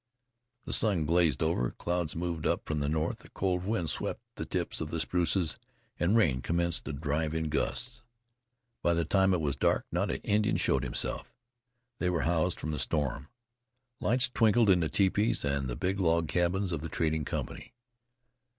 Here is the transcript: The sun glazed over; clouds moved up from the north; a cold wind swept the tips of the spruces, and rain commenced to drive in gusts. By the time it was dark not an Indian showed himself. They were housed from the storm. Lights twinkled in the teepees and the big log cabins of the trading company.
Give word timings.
The 0.65 0.73
sun 0.73 1.05
glazed 1.05 1.43
over; 1.43 1.69
clouds 1.69 2.15
moved 2.15 2.47
up 2.47 2.65
from 2.65 2.79
the 2.79 2.89
north; 2.89 3.23
a 3.23 3.29
cold 3.29 3.63
wind 3.65 3.87
swept 3.91 4.21
the 4.33 4.47
tips 4.47 4.81
of 4.81 4.89
the 4.89 4.99
spruces, 4.99 5.59
and 5.99 6.17
rain 6.17 6.41
commenced 6.41 6.85
to 6.85 6.93
drive 6.93 7.35
in 7.35 7.49
gusts. 7.49 8.01
By 8.81 8.95
the 8.95 9.05
time 9.05 9.31
it 9.31 9.41
was 9.41 9.55
dark 9.55 9.85
not 9.91 10.09
an 10.09 10.19
Indian 10.23 10.57
showed 10.57 10.83
himself. 10.83 11.31
They 11.99 12.09
were 12.09 12.21
housed 12.21 12.59
from 12.59 12.71
the 12.71 12.79
storm. 12.79 13.27
Lights 13.99 14.27
twinkled 14.27 14.71
in 14.71 14.79
the 14.79 14.89
teepees 14.89 15.45
and 15.45 15.67
the 15.67 15.75
big 15.75 15.99
log 15.99 16.27
cabins 16.27 16.71
of 16.71 16.81
the 16.81 16.89
trading 16.89 17.23
company. 17.23 17.75